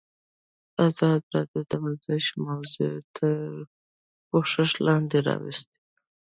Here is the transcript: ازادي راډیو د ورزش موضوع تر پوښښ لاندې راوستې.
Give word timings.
ازادي 0.87 1.27
راډیو 1.35 1.61
د 1.71 1.73
ورزش 1.83 2.25
موضوع 2.45 2.93
تر 3.15 3.31
پوښښ 4.29 4.69
لاندې 4.87 5.17
راوستې. 5.29 5.77